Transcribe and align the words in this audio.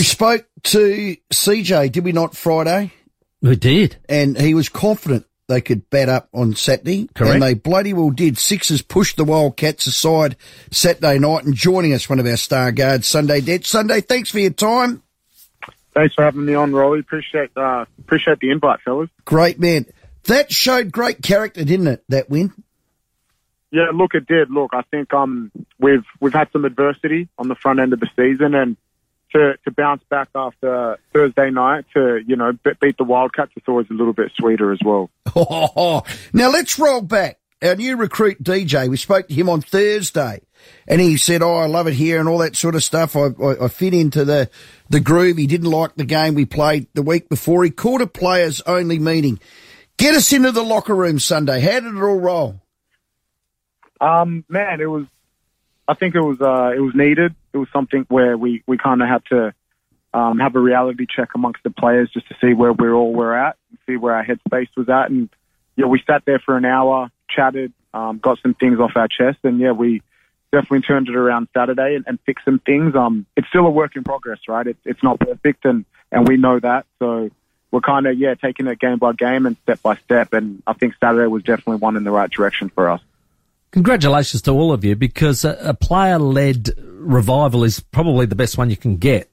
We 0.00 0.04
spoke 0.04 0.46
to 0.62 1.14
CJ, 1.30 1.92
did 1.92 2.04
we 2.04 2.12
not, 2.12 2.34
Friday? 2.34 2.90
We 3.42 3.54
did. 3.54 3.98
And 4.08 4.34
he 4.40 4.54
was 4.54 4.70
confident 4.70 5.26
they 5.46 5.60
could 5.60 5.90
bat 5.90 6.08
up 6.08 6.30
on 6.32 6.54
Saturday. 6.54 7.10
Correct. 7.14 7.34
And 7.34 7.42
they 7.42 7.52
bloody 7.52 7.92
well 7.92 8.08
did. 8.08 8.38
Sixers 8.38 8.80
pushed 8.80 9.18
the 9.18 9.24
Wildcats 9.24 9.86
aside 9.86 10.36
Saturday 10.70 11.18
night 11.18 11.44
and 11.44 11.54
joining 11.54 11.92
us, 11.92 12.08
one 12.08 12.18
of 12.18 12.24
our 12.24 12.38
star 12.38 12.72
guards, 12.72 13.08
Sunday 13.08 13.42
Dech. 13.42 13.66
Sunday, 13.66 14.00
thanks 14.00 14.30
for 14.30 14.38
your 14.38 14.52
time. 14.52 15.02
Thanks 15.92 16.14
for 16.14 16.24
having 16.24 16.46
me 16.46 16.54
on, 16.54 16.72
Rolly. 16.72 17.00
Appreciate 17.00 17.50
uh, 17.54 17.84
appreciate 17.98 18.40
the 18.40 18.52
invite, 18.52 18.80
fellas. 18.80 19.10
Great 19.26 19.60
man. 19.60 19.84
That 20.24 20.50
showed 20.50 20.92
great 20.92 21.22
character, 21.22 21.62
didn't 21.62 21.88
it? 21.88 22.04
That 22.08 22.30
win. 22.30 22.54
Yeah, 23.70 23.90
look, 23.92 24.14
it 24.14 24.26
did. 24.26 24.50
Look, 24.50 24.70
I 24.72 24.80
think 24.90 25.12
um 25.12 25.52
we've 25.78 26.06
we've 26.20 26.32
had 26.32 26.50
some 26.52 26.64
adversity 26.64 27.28
on 27.36 27.48
the 27.48 27.54
front 27.54 27.80
end 27.80 27.92
of 27.92 28.00
the 28.00 28.08
season, 28.16 28.54
and 28.54 28.78
to 29.32 29.54
to 29.64 29.70
bounce 29.70 30.02
back 30.10 30.28
after 30.34 30.98
Thursday 31.12 31.50
night 31.50 31.84
to 31.94 32.20
you 32.26 32.36
know 32.36 32.52
be- 32.52 32.72
beat 32.80 32.96
the 32.98 33.04
Wildcats, 33.04 33.52
is 33.56 33.62
always 33.68 33.86
a 33.90 33.94
little 33.94 34.12
bit 34.12 34.32
sweeter 34.38 34.72
as 34.72 34.80
well. 34.84 35.10
now 36.32 36.50
let's 36.50 36.78
roll 36.78 37.02
back. 37.02 37.38
Our 37.62 37.74
new 37.76 37.96
recruit 37.96 38.42
DJ, 38.42 38.88
we 38.88 38.96
spoke 38.96 39.28
to 39.28 39.34
him 39.34 39.50
on 39.50 39.60
Thursday 39.60 40.40
and 40.86 41.00
he 41.00 41.16
said, 41.16 41.42
Oh, 41.42 41.56
I 41.56 41.66
love 41.66 41.86
it 41.86 41.94
here 41.94 42.18
and 42.18 42.28
all 42.28 42.38
that 42.38 42.56
sort 42.56 42.74
of 42.74 42.82
stuff. 42.82 43.16
I, 43.16 43.28
I, 43.40 43.64
I 43.64 43.68
fit 43.68 43.94
into 43.94 44.24
the, 44.24 44.50
the 44.88 45.00
groove. 45.00 45.36
He 45.36 45.46
didn't 45.46 45.70
like 45.70 45.94
the 45.94 46.04
game 46.04 46.34
we 46.34 46.46
played 46.46 46.86
the 46.94 47.02
week 47.02 47.28
before. 47.28 47.64
He 47.64 47.70
called 47.70 48.00
a 48.00 48.06
players 48.06 48.60
only 48.62 48.98
meeting. 48.98 49.40
Get 49.98 50.14
us 50.14 50.32
into 50.32 50.52
the 50.52 50.62
locker 50.62 50.94
room 50.94 51.18
Sunday. 51.18 51.60
How 51.60 51.80
did 51.80 51.94
it 51.94 52.02
all 52.02 52.18
roll? 52.18 52.60
Um, 54.00 54.44
man, 54.48 54.80
it 54.80 54.86
was. 54.86 55.04
I 55.86 55.94
think 55.94 56.14
it 56.14 56.20
was 56.20 56.40
uh, 56.40 56.72
it 56.74 56.80
was 56.80 56.94
needed. 56.94 57.34
It 57.52 57.58
was 57.58 57.68
something 57.72 58.06
where 58.08 58.36
we 58.36 58.62
we 58.66 58.78
kind 58.78 59.02
of 59.02 59.08
had 59.08 59.24
to 59.26 59.54
um, 60.12 60.38
have 60.38 60.54
a 60.56 60.60
reality 60.60 61.06
check 61.08 61.30
amongst 61.34 61.62
the 61.62 61.70
players 61.70 62.10
just 62.12 62.28
to 62.28 62.34
see 62.40 62.52
where 62.52 62.72
we 62.72 62.88
all 62.88 63.12
were 63.12 63.34
at, 63.34 63.56
and 63.70 63.78
see 63.86 63.96
where 63.96 64.14
our 64.14 64.24
headspace 64.24 64.68
was 64.76 64.88
at, 64.88 65.10
and 65.10 65.28
yeah, 65.76 65.86
we 65.86 66.02
sat 66.06 66.24
there 66.26 66.38
for 66.38 66.56
an 66.56 66.64
hour, 66.64 67.10
chatted, 67.28 67.72
um, 67.94 68.18
got 68.18 68.38
some 68.42 68.54
things 68.54 68.78
off 68.80 68.92
our 68.96 69.08
chest, 69.08 69.38
and 69.44 69.58
yeah, 69.58 69.72
we 69.72 70.02
definitely 70.52 70.80
turned 70.80 71.08
it 71.08 71.14
around 71.14 71.48
Saturday 71.56 71.94
and, 71.94 72.04
and 72.08 72.18
fixed 72.26 72.44
some 72.44 72.58
things. 72.58 72.94
Um, 72.96 73.24
it's 73.36 73.48
still 73.48 73.66
a 73.66 73.70
work 73.70 73.94
in 73.94 74.02
progress, 74.02 74.40
right? 74.48 74.66
It, 74.66 74.76
it's 74.84 75.02
not 75.02 75.20
perfect, 75.20 75.64
and 75.64 75.84
and 76.12 76.26
we 76.26 76.36
know 76.36 76.58
that, 76.58 76.86
so 76.98 77.30
we're 77.70 77.80
kind 77.80 78.06
of 78.06 78.18
yeah 78.18 78.34
taking 78.34 78.66
it 78.66 78.78
game 78.80 78.98
by 78.98 79.12
game 79.12 79.46
and 79.46 79.56
step 79.62 79.80
by 79.82 79.96
step, 79.96 80.32
and 80.32 80.62
I 80.66 80.72
think 80.72 80.94
Saturday 81.00 81.28
was 81.28 81.44
definitely 81.44 81.76
one 81.76 81.96
in 81.96 82.04
the 82.04 82.10
right 82.10 82.30
direction 82.30 82.68
for 82.68 82.90
us. 82.90 83.00
Congratulations 83.70 84.42
to 84.42 84.50
all 84.50 84.72
of 84.72 84.84
you 84.84 84.96
because 84.96 85.44
a, 85.44 85.56
a 85.60 85.74
player-led 85.74 86.70
revival 87.00 87.64
is 87.64 87.80
probably 87.80 88.26
the 88.26 88.36
best 88.36 88.58
one 88.58 88.70
you 88.70 88.76
can 88.76 88.96
get. 88.96 89.30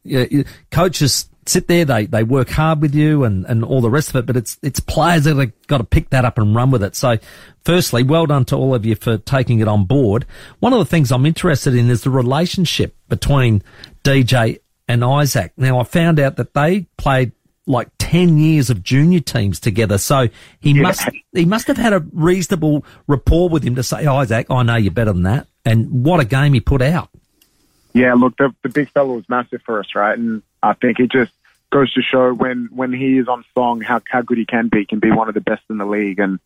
Coaches 0.71 1.29
sit 1.49 1.67
there, 1.67 1.85
they, 1.85 2.05
they 2.05 2.23
work 2.23 2.49
hard 2.49 2.81
with 2.81 2.93
you 2.93 3.23
and, 3.23 3.45
and 3.45 3.63
all 3.63 3.81
the 3.81 3.89
rest 3.89 4.09
of 4.09 4.15
it, 4.17 4.25
but 4.25 4.35
it's, 4.35 4.57
it's 4.61 4.79
players 4.79 5.23
that 5.23 5.37
have 5.37 5.67
got 5.67 5.77
to 5.77 5.83
pick 5.83 6.09
that 6.09 6.25
up 6.25 6.37
and 6.37 6.55
run 6.55 6.71
with 6.71 6.83
it. 6.83 6.95
So 6.95 7.17
firstly, 7.63 8.03
well 8.03 8.25
done 8.25 8.45
to 8.45 8.55
all 8.55 8.75
of 8.75 8.85
you 8.85 8.95
for 8.95 9.17
taking 9.17 9.59
it 9.59 9.67
on 9.67 9.85
board. 9.85 10.25
One 10.59 10.73
of 10.73 10.79
the 10.79 10.85
things 10.85 11.11
I'm 11.11 11.25
interested 11.25 11.73
in 11.75 11.89
is 11.89 12.03
the 12.03 12.09
relationship 12.09 12.95
between 13.07 13.63
DJ 14.03 14.59
and 14.87 15.03
Isaac. 15.03 15.53
Now 15.57 15.79
I 15.79 15.83
found 15.83 16.19
out 16.19 16.37
that 16.37 16.53
they 16.53 16.81
played 16.97 17.31
like 17.65 17.89
10 17.99 18.37
years 18.37 18.69
of 18.69 18.81
junior 18.81 19.19
teams 19.19 19.59
together. 19.59 19.97
So 19.97 20.29
he 20.59 20.73
must, 20.73 21.07
he 21.33 21.45
must 21.45 21.67
have 21.67 21.77
had 21.77 21.91
a 21.91 21.99
reasonable 22.13 22.85
rapport 23.07 23.49
with 23.49 23.63
him 23.63 23.75
to 23.75 23.83
say, 23.83 24.05
Isaac, 24.05 24.47
I 24.49 24.63
know 24.63 24.77
you're 24.77 24.91
better 24.91 25.11
than 25.11 25.23
that. 25.23 25.47
And 25.65 26.05
what 26.05 26.21
a 26.21 26.25
game 26.25 26.53
he 26.53 26.61
put 26.61 26.81
out. 26.81 27.09
Yeah, 27.93 28.13
look, 28.13 28.37
the, 28.37 28.53
the 28.63 28.69
big 28.69 28.89
fella 28.89 29.13
was 29.13 29.27
massive 29.27 29.61
for 29.63 29.79
us, 29.79 29.95
right? 29.95 30.17
And 30.17 30.43
I 30.61 30.73
think 30.73 30.99
it 30.99 31.11
just 31.11 31.31
goes 31.71 31.91
to 31.93 32.01
show 32.01 32.33
when, 32.33 32.69
when 32.73 32.93
he 32.93 33.17
is 33.17 33.27
on 33.27 33.43
song 33.53 33.81
how, 33.81 34.01
how 34.09 34.21
good 34.21 34.37
he 34.37 34.45
can 34.45 34.69
be. 34.69 34.79
He 34.79 34.85
can 34.85 34.99
be 34.99 35.11
one 35.11 35.27
of 35.27 35.33
the 35.33 35.41
best 35.41 35.63
in 35.69 35.77
the 35.77 35.85
league. 35.85 36.19
And 36.19 36.39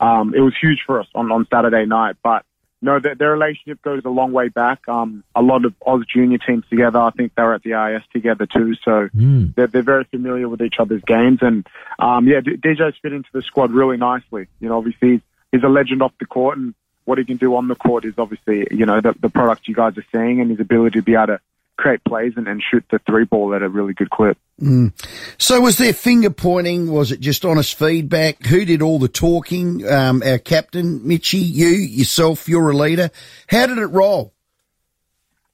um, 0.00 0.34
it 0.34 0.40
was 0.40 0.54
huge 0.60 0.82
for 0.86 1.00
us 1.00 1.06
on, 1.14 1.32
on 1.32 1.46
Saturday 1.50 1.86
night. 1.86 2.16
But 2.22 2.44
no, 2.80 3.00
their, 3.00 3.14
their 3.14 3.32
relationship 3.32 3.82
goes 3.82 4.02
a 4.04 4.10
long 4.10 4.32
way 4.32 4.48
back. 4.48 4.86
Um, 4.88 5.24
a 5.34 5.42
lot 5.42 5.64
of 5.64 5.74
Oz 5.84 6.04
junior 6.06 6.38
teams 6.38 6.64
together. 6.70 6.98
I 6.98 7.10
think 7.10 7.34
they 7.34 7.42
were 7.42 7.54
at 7.54 7.62
the 7.62 7.72
IS 7.72 8.02
together 8.12 8.46
too. 8.46 8.74
So 8.84 9.08
they're, 9.56 9.66
they're 9.66 9.82
very 9.82 10.04
familiar 10.04 10.48
with 10.48 10.62
each 10.62 10.76
other's 10.78 11.02
games. 11.02 11.40
And 11.42 11.66
um, 11.98 12.28
yeah, 12.28 12.40
D- 12.40 12.56
DJ's 12.56 12.96
fit 13.02 13.12
into 13.12 13.28
the 13.32 13.42
squad 13.42 13.72
really 13.72 13.96
nicely. 13.96 14.46
You 14.60 14.68
know, 14.68 14.78
obviously 14.78 15.12
he's, 15.12 15.20
he's 15.50 15.62
a 15.64 15.68
legend 15.68 16.02
off 16.02 16.12
the 16.20 16.26
court 16.26 16.58
and 16.58 16.74
what 17.08 17.16
he 17.16 17.24
can 17.24 17.38
do 17.38 17.56
on 17.56 17.68
the 17.68 17.74
court 17.74 18.04
is 18.04 18.12
obviously, 18.18 18.66
you 18.70 18.84
know, 18.84 19.00
the, 19.00 19.14
the 19.18 19.30
product 19.30 19.66
you 19.66 19.74
guys 19.74 19.96
are 19.96 20.04
seeing 20.12 20.42
and 20.42 20.50
his 20.50 20.60
ability 20.60 20.98
to 20.98 21.02
be 21.02 21.14
able 21.14 21.28
to 21.28 21.40
create 21.78 22.04
plays 22.04 22.34
and, 22.36 22.46
and 22.46 22.62
shoot 22.62 22.84
the 22.90 22.98
three 22.98 23.24
ball 23.24 23.54
at 23.54 23.62
a 23.62 23.68
really 23.68 23.94
good 23.94 24.10
clip. 24.10 24.36
Mm. 24.60 24.92
So 25.38 25.58
was 25.62 25.78
there 25.78 25.94
finger 25.94 26.28
pointing? 26.28 26.92
Was 26.92 27.10
it 27.10 27.20
just 27.20 27.46
honest 27.46 27.78
feedback? 27.78 28.44
Who 28.44 28.66
did 28.66 28.82
all 28.82 28.98
the 28.98 29.08
talking? 29.08 29.88
Um, 29.88 30.22
our 30.22 30.36
captain, 30.36 31.08
Mitchy, 31.08 31.38
you, 31.38 31.68
yourself, 31.68 32.46
you're 32.46 32.68
a 32.68 32.76
leader. 32.76 33.10
How 33.48 33.64
did 33.66 33.78
it 33.78 33.86
roll? 33.86 34.34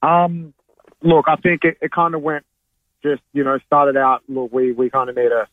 Um, 0.03 0.55
look, 1.03 1.27
I 1.29 1.37
think 1.37 1.63
it, 1.63 1.79
it 1.81 1.93
kind 1.93 2.17
of 2.17 2.23
went 2.23 2.45
just, 3.05 3.23
you 3.33 3.45
know, 3.45 3.59
started 3.65 3.97
out, 3.97 4.25
look, 4.29 4.53
we, 4.53 4.73
we 4.73 4.91
kind 4.91 5.09
of 5.09 5.15
need 5.15 5.29
to 5.29 5.47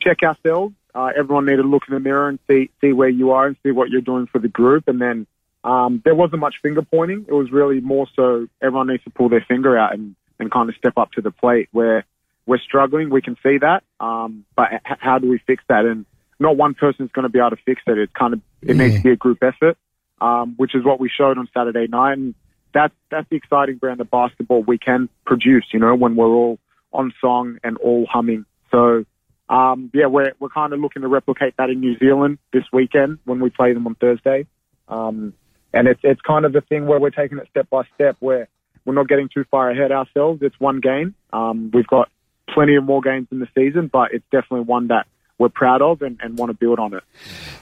check 0.00 0.24
ourselves. 0.24 0.74
Uh, 0.96 1.10
everyone 1.16 1.44
need 1.44 1.56
to 1.56 1.62
look 1.62 1.82
in 1.88 1.94
the 1.94 2.00
mirror 2.00 2.26
and 2.26 2.38
see, 2.48 2.70
see 2.80 2.92
where 2.94 3.10
you 3.10 3.32
are 3.32 3.46
and 3.46 3.56
see 3.62 3.70
what 3.70 3.90
you're 3.90 4.00
doing 4.00 4.26
for 4.26 4.38
the 4.38 4.48
group. 4.48 4.84
And 4.88 4.98
then, 4.98 5.26
um, 5.62 6.00
there 6.04 6.14
wasn't 6.14 6.40
much 6.40 6.54
finger 6.62 6.80
pointing. 6.80 7.26
It 7.28 7.34
was 7.34 7.52
really 7.52 7.80
more 7.80 8.06
so 8.16 8.46
everyone 8.62 8.86
needs 8.86 9.04
to 9.04 9.10
pull 9.10 9.28
their 9.28 9.44
finger 9.46 9.76
out 9.76 9.92
and, 9.92 10.14
and 10.38 10.50
kind 10.50 10.70
of 10.70 10.76
step 10.76 10.96
up 10.96 11.12
to 11.12 11.20
the 11.20 11.30
plate 11.30 11.68
where 11.72 12.04
we're 12.46 12.58
struggling. 12.58 13.10
We 13.10 13.20
can 13.20 13.36
see 13.42 13.58
that. 13.58 13.82
Um, 14.00 14.46
but 14.56 14.68
h- 14.72 14.98
how 15.00 15.18
do 15.18 15.28
we 15.28 15.38
fix 15.46 15.62
that? 15.68 15.84
And 15.84 16.06
not 16.38 16.56
one 16.56 16.74
person's 16.74 17.10
going 17.10 17.24
to 17.24 17.28
be 17.28 17.40
able 17.40 17.50
to 17.50 17.62
fix 17.66 17.82
it. 17.86 17.98
It's 17.98 18.12
kind 18.12 18.32
of, 18.32 18.40
it 18.62 18.76
needs 18.76 18.96
to 18.96 19.02
be 19.02 19.10
a 19.10 19.16
group 19.16 19.42
effort, 19.42 19.76
um, 20.20 20.54
which 20.56 20.74
is 20.74 20.84
what 20.84 20.98
we 21.00 21.10
showed 21.10 21.36
on 21.36 21.48
Saturday 21.52 21.88
night. 21.88 22.12
And 22.12 22.34
that's, 22.72 22.94
that's 23.10 23.28
the 23.28 23.36
exciting 23.36 23.76
brand 23.76 24.00
of 24.00 24.10
basketball 24.10 24.62
we 24.62 24.78
can 24.78 25.08
produce, 25.26 25.66
you 25.72 25.80
know, 25.80 25.94
when 25.94 26.16
we're 26.16 26.26
all 26.26 26.58
on 26.92 27.12
song 27.20 27.58
and 27.64 27.76
all 27.78 28.06
humming. 28.08 28.46
So, 28.70 29.04
um, 29.48 29.90
yeah, 29.94 30.06
we're, 30.06 30.32
we're 30.40 30.48
kind 30.48 30.72
of 30.72 30.80
looking 30.80 31.02
to 31.02 31.08
replicate 31.08 31.54
that 31.58 31.70
in 31.70 31.80
New 31.80 31.96
Zealand 31.98 32.38
this 32.52 32.64
weekend 32.72 33.18
when 33.24 33.40
we 33.40 33.50
play 33.50 33.72
them 33.72 33.86
on 33.86 33.94
Thursday. 33.94 34.46
Um, 34.88 35.34
and 35.72 35.88
it's, 35.88 36.00
it's 36.02 36.20
kind 36.20 36.44
of 36.44 36.52
the 36.52 36.62
thing 36.62 36.86
where 36.86 36.98
we're 36.98 37.10
taking 37.10 37.38
it 37.38 37.46
step 37.50 37.68
by 37.70 37.82
step 37.94 38.16
where 38.20 38.48
we're 38.84 38.94
not 38.94 39.08
getting 39.08 39.28
too 39.32 39.44
far 39.50 39.70
ahead 39.70 39.92
ourselves. 39.92 40.40
It's 40.42 40.58
one 40.58 40.80
game. 40.80 41.14
Um, 41.32 41.70
we've 41.72 41.86
got 41.86 42.08
plenty 42.48 42.76
of 42.76 42.84
more 42.84 43.00
games 43.00 43.28
in 43.30 43.40
the 43.40 43.48
season, 43.54 43.88
but 43.92 44.12
it's 44.12 44.24
definitely 44.30 44.60
one 44.60 44.88
that 44.88 45.06
we're 45.38 45.48
proud 45.50 45.82
of 45.82 46.00
and, 46.02 46.18
and 46.22 46.38
want 46.38 46.50
to 46.50 46.56
build 46.56 46.78
on 46.78 46.94
it. 46.94 47.02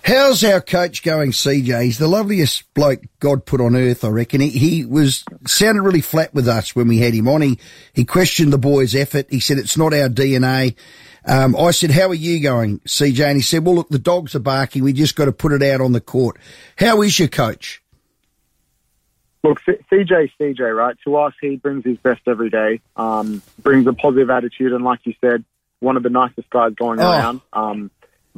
How's 0.02 0.44
our 0.44 0.60
coach 0.60 1.02
going, 1.02 1.32
CJ? 1.32 1.82
He's 1.82 1.98
the 1.98 2.06
loveliest 2.06 2.72
bloke 2.74 3.00
God 3.18 3.44
put 3.44 3.60
on 3.60 3.74
earth, 3.74 4.04
I 4.04 4.08
reckon. 4.08 4.40
He, 4.40 4.50
he 4.50 4.84
was, 4.84 5.24
sounded 5.46 5.82
really 5.82 6.00
flat 6.00 6.32
with 6.32 6.46
us 6.46 6.76
when 6.76 6.86
we 6.86 6.98
had 6.98 7.14
him 7.14 7.26
on. 7.26 7.42
He, 7.42 7.58
he 7.92 8.04
questioned 8.04 8.52
the 8.52 8.58
boys' 8.58 8.94
effort. 8.94 9.26
He 9.28 9.40
said, 9.40 9.58
it's 9.58 9.76
not 9.76 9.92
our 9.92 10.08
DNA. 10.08 10.76
Um, 11.26 11.56
I 11.56 11.70
said, 11.70 11.90
how 11.90 12.08
are 12.08 12.14
you 12.14 12.40
going, 12.42 12.80
CJ? 12.80 13.24
And 13.26 13.36
he 13.36 13.42
said, 13.42 13.64
well, 13.64 13.76
look, 13.76 13.88
the 13.88 13.98
dogs 13.98 14.34
are 14.34 14.40
barking. 14.40 14.82
We 14.84 14.92
just 14.92 15.16
got 15.16 15.24
to 15.24 15.32
put 15.32 15.52
it 15.52 15.62
out 15.62 15.80
on 15.80 15.92
the 15.92 16.00
court. 16.00 16.36
How 16.76 17.00
is 17.02 17.18
your 17.18 17.28
coach? 17.28 17.82
Look, 19.42 19.60
CJ, 19.62 20.30
CJ, 20.40 20.74
right? 20.76 20.96
To 21.04 21.16
us, 21.16 21.34
he 21.40 21.56
brings 21.56 21.84
his 21.84 21.98
best 21.98 22.22
every 22.26 22.48
day. 22.50 22.80
Um, 22.96 23.42
brings 23.62 23.86
a 23.86 23.92
positive 23.92 24.30
attitude, 24.30 24.72
and 24.72 24.84
like 24.84 25.00
you 25.04 25.14
said, 25.20 25.44
one 25.80 25.96
of 25.98 26.02
the 26.02 26.08
nicest 26.10 26.48
guys 26.50 26.72
going 26.74 26.98
Oh. 27.00 27.10
around. 27.10 27.40
Um, 27.52 27.90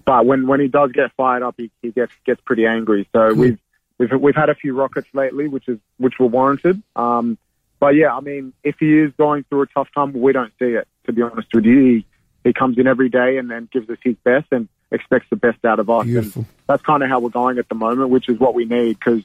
but 0.04 0.26
when 0.26 0.46
when 0.46 0.60
he 0.60 0.66
does 0.68 0.90
get 0.92 1.12
fired 1.16 1.42
up, 1.42 1.54
he, 1.56 1.70
he 1.80 1.90
gets 1.90 2.12
gets 2.26 2.40
pretty 2.44 2.66
angry. 2.66 3.08
So 3.14 3.32
we've 3.34 3.58
we've 3.98 4.10
we've 4.20 4.34
had 4.34 4.50
a 4.50 4.54
few 4.54 4.74
rockets 4.74 5.06
lately, 5.14 5.46
which 5.48 5.68
is 5.68 5.78
which 5.98 6.14
were 6.18 6.26
warranted. 6.26 6.82
Um, 6.96 7.38
but 7.78 7.94
yeah, 7.94 8.12
I 8.14 8.20
mean, 8.20 8.52
if 8.64 8.74
he 8.80 8.98
is 8.98 9.12
going 9.16 9.44
through 9.44 9.62
a 9.62 9.66
tough 9.68 9.88
time, 9.94 10.12
we 10.12 10.32
don't 10.32 10.52
see 10.58 10.66
it. 10.66 10.88
To 11.06 11.12
be 11.12 11.22
honest 11.22 11.48
with 11.54 11.64
you, 11.64 11.78
he, 11.84 12.06
he 12.46 12.52
comes 12.52 12.78
in 12.78 12.86
every 12.86 13.08
day 13.08 13.38
and 13.38 13.50
then 13.50 13.68
gives 13.72 13.90
us 13.90 13.98
his 14.02 14.14
best 14.24 14.46
and 14.52 14.68
expects 14.90 15.26
the 15.30 15.36
best 15.36 15.64
out 15.64 15.80
of 15.80 15.90
us. 15.90 16.04
Beautiful. 16.04 16.42
And 16.42 16.50
that's 16.68 16.82
kind 16.82 17.02
of 17.02 17.08
how 17.08 17.20
we're 17.20 17.30
going 17.30 17.58
at 17.58 17.68
the 17.68 17.74
moment, 17.74 18.10
which 18.10 18.28
is 18.28 18.38
what 18.38 18.54
we 18.54 18.64
need 18.64 18.98
because 18.98 19.22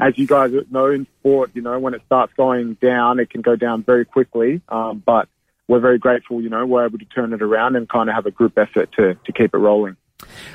as 0.00 0.18
you 0.18 0.26
guys 0.26 0.52
know 0.70 0.86
in 0.86 1.06
sport, 1.20 1.50
you 1.54 1.62
know, 1.62 1.78
when 1.78 1.94
it 1.94 2.02
starts 2.06 2.32
going 2.34 2.74
down, 2.74 3.20
it 3.20 3.30
can 3.30 3.42
go 3.42 3.54
down 3.54 3.82
very 3.82 4.04
quickly. 4.04 4.60
Um, 4.68 5.02
but 5.04 5.28
we're 5.68 5.80
very 5.80 5.98
grateful, 5.98 6.42
you 6.42 6.48
know, 6.48 6.66
we're 6.66 6.86
able 6.86 6.98
to 6.98 7.04
turn 7.04 7.32
it 7.32 7.42
around 7.42 7.76
and 7.76 7.88
kind 7.88 8.08
of 8.08 8.14
have 8.14 8.26
a 8.26 8.30
group 8.30 8.58
effort 8.58 8.90
to, 8.96 9.14
to 9.14 9.32
keep 9.32 9.54
it 9.54 9.58
rolling. 9.58 9.96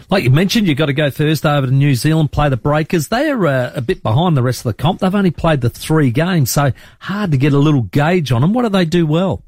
Like 0.09 0.23
you 0.23 0.29
mentioned, 0.31 0.67
you've 0.67 0.77
got 0.77 0.87
to 0.87 0.93
go 0.93 1.09
Thursday 1.09 1.49
over 1.49 1.67
to 1.67 1.73
New 1.73 1.93
Zealand, 1.93 2.31
play 2.31 2.49
the 2.49 2.57
Breakers. 2.57 3.07
They 3.09 3.29
are 3.29 3.47
uh, 3.47 3.71
a 3.75 3.81
bit 3.81 4.01
behind 4.01 4.35
the 4.35 4.43
rest 4.43 4.61
of 4.61 4.63
the 4.63 4.73
comp. 4.73 4.99
They've 4.99 5.13
only 5.13 5.31
played 5.31 5.61
the 5.61 5.69
three 5.69 6.11
games, 6.11 6.51
so 6.51 6.71
hard 6.99 7.31
to 7.31 7.37
get 7.37 7.53
a 7.53 7.57
little 7.57 7.83
gauge 7.83 8.31
on 8.31 8.41
them. 8.41 8.53
What 8.53 8.63
do 8.63 8.69
they 8.69 8.85
do 8.85 9.05
well? 9.05 9.43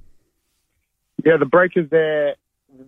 Yeah, 1.26 1.38
the 1.38 1.46
Breakers, 1.46 1.90
they're, 1.90 2.36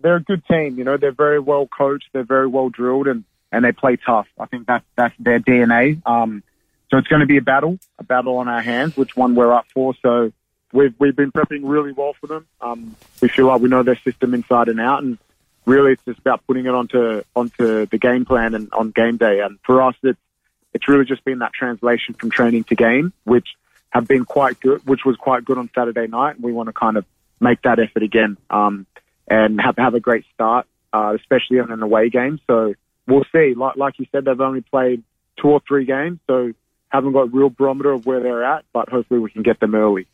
they're 0.02 0.16
a 0.16 0.22
good 0.22 0.44
team, 0.46 0.78
you 0.78 0.84
know, 0.84 0.96
they're 0.96 1.12
very 1.12 1.40
well 1.40 1.66
coached, 1.66 2.08
they're 2.12 2.24
very 2.24 2.46
well 2.46 2.68
drilled 2.68 3.06
and, 3.06 3.24
and 3.52 3.64
they 3.64 3.72
play 3.72 3.96
tough. 3.96 4.26
I 4.38 4.46
think 4.46 4.66
that's, 4.66 4.84
that's 4.96 5.14
their 5.18 5.40
DNA. 5.40 6.04
Um, 6.06 6.42
so 6.90 6.98
it's 6.98 7.08
going 7.08 7.20
to 7.20 7.26
be 7.26 7.38
a 7.38 7.42
battle, 7.42 7.78
a 7.98 8.04
battle 8.04 8.36
on 8.36 8.48
our 8.48 8.62
hands, 8.62 8.96
which 8.96 9.16
one 9.16 9.34
we're 9.34 9.52
up 9.52 9.66
for. 9.72 9.94
So 10.02 10.32
we've 10.72 10.94
we've 10.98 11.16
been 11.16 11.32
prepping 11.32 11.60
really 11.62 11.92
well 11.92 12.14
for 12.20 12.26
them. 12.26 12.46
Um, 12.60 12.96
we 13.22 13.28
feel 13.28 13.46
like 13.46 13.62
we 13.62 13.68
know 13.68 13.82
their 13.82 13.98
system 13.98 14.34
inside 14.34 14.68
and 14.68 14.80
out, 14.80 15.02
and 15.02 15.18
really 15.64 15.92
it's 15.92 16.04
just 16.04 16.18
about 16.18 16.46
putting 16.46 16.66
it 16.66 16.74
onto 16.74 17.22
onto 17.34 17.86
the 17.86 17.98
game 17.98 18.24
plan 18.24 18.54
and 18.54 18.70
on 18.72 18.90
game 18.90 19.16
day. 19.16 19.40
And 19.40 19.58
for 19.64 19.80
us, 19.80 19.94
it's 20.02 20.18
it's 20.74 20.88
really 20.88 21.04
just 21.04 21.24
been 21.24 21.38
that 21.38 21.52
translation 21.52 22.14
from 22.14 22.30
training 22.30 22.64
to 22.64 22.74
game, 22.74 23.12
which 23.24 23.48
have 23.90 24.06
been 24.06 24.24
quite 24.24 24.60
good, 24.60 24.86
which 24.86 25.04
was 25.04 25.16
quite 25.16 25.44
good 25.44 25.56
on 25.56 25.70
Saturday 25.74 26.08
night. 26.08 26.34
And 26.34 26.44
we 26.44 26.52
want 26.52 26.68
to 26.68 26.72
kind 26.72 26.96
of 26.96 27.04
make 27.40 27.62
that 27.62 27.78
effort 27.78 28.02
again 28.02 28.36
um, 28.50 28.86
and 29.28 29.60
have 29.60 29.76
have 29.78 29.94
a 29.94 30.00
great 30.00 30.24
start, 30.34 30.66
uh, 30.92 31.14
especially 31.18 31.60
on 31.60 31.70
an 31.70 31.82
away 31.82 32.10
game. 32.10 32.40
So 32.46 32.74
we'll 33.06 33.24
see. 33.32 33.54
Like 33.56 33.76
like 33.76 33.98
you 33.98 34.06
said, 34.12 34.24
they've 34.24 34.40
only 34.40 34.62
played 34.62 35.02
two 35.40 35.48
or 35.48 35.60
three 35.66 35.84
games, 35.84 36.20
so 36.26 36.52
haven't 36.94 37.12
got 37.12 37.34
real 37.34 37.50
barometer 37.50 37.90
of 37.90 38.06
where 38.06 38.20
they're 38.20 38.44
at, 38.44 38.64
but 38.72 38.88
hopefully 38.88 39.18
we 39.18 39.28
can 39.28 39.42
get 39.42 39.58
them 39.58 39.74
early. 39.74 40.06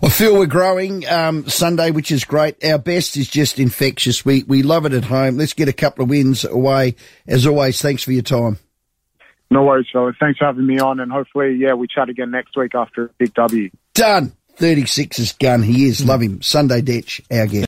Well, 0.00 0.10
Phil, 0.10 0.38
we're 0.38 0.46
growing 0.46 1.06
um, 1.08 1.48
Sunday, 1.48 1.90
which 1.90 2.12
is 2.12 2.24
great. 2.24 2.64
Our 2.64 2.78
best 2.78 3.16
is 3.16 3.28
just 3.28 3.58
infectious. 3.58 4.24
We 4.24 4.44
we 4.44 4.62
love 4.62 4.86
it 4.86 4.92
at 4.92 5.04
home. 5.04 5.36
Let's 5.36 5.52
get 5.52 5.68
a 5.68 5.72
couple 5.72 6.04
of 6.04 6.10
wins 6.10 6.44
away. 6.44 6.94
As 7.26 7.46
always, 7.46 7.82
thanks 7.82 8.04
for 8.04 8.12
your 8.12 8.22
time. 8.22 8.58
No 9.50 9.64
worries, 9.64 9.86
fellas. 9.92 10.16
Thanks 10.18 10.38
for 10.38 10.46
having 10.46 10.66
me 10.66 10.78
on, 10.78 11.00
and 11.00 11.12
hopefully, 11.12 11.56
yeah, 11.58 11.74
we 11.74 11.86
chat 11.86 12.08
again 12.08 12.30
next 12.30 12.56
week 12.56 12.74
after 12.74 13.06
a 13.06 13.10
big 13.18 13.34
W. 13.34 13.70
Done. 13.94 14.32
36 14.56 15.18
is 15.18 15.32
gun. 15.32 15.62
He 15.62 15.86
is. 15.86 16.04
Love 16.04 16.22
him. 16.22 16.40
Sunday 16.42 16.82
Dech, 16.82 17.20
our 17.36 17.46
guest. 17.46 17.60